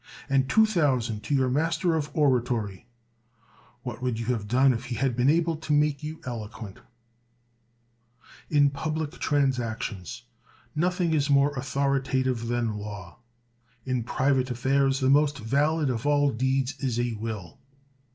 and 0.27 0.49
two 0.49 0.65
thousand 0.65 1.21
to 1.21 1.35
your 1.35 1.47
master 1.47 1.93
of 1.93 2.09
oratory; 2.15 2.87
what 3.83 4.01
would 4.01 4.19
you 4.19 4.25
have 4.25 4.47
done 4.47 4.73
if 4.73 4.85
he 4.85 4.95
had 4.95 5.15
been 5.15 5.29
able 5.29 5.55
to 5.55 5.71
make 5.71 6.01
you 6.01 6.19
eloquent? 6.25 6.79
In 8.49 8.71
public 8.71 9.11
transactions 9.19 10.23
nothing 10.75 11.13
is 11.13 11.29
more 11.29 11.53
authori 11.53 12.01
tative 12.01 12.47
than 12.47 12.79
law; 12.79 13.19
in 13.85 14.03
private 14.03 14.49
affairs 14.49 15.01
the 15.01 15.09
most 15.11 15.37
valid 15.37 15.91
of 15.91 16.07
all 16.07 16.31
deeds 16.31 16.73
is 16.79 16.99
a 16.99 17.13
will. 17.13 17.59